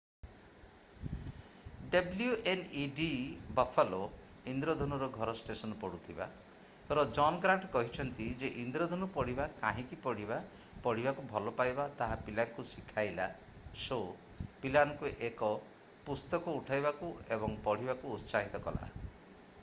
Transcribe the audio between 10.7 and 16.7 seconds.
ପଢିବାକୁ ଭଲପାଇବା- ତାହା ପିଲାଙ୍କୁ ଶିଖାଇଲା- [ଶୋ] ପିଲାମାନଙ୍କୁ ଏକ ପୁସ୍ତକ